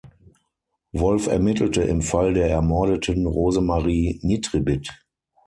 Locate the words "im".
1.83-2.01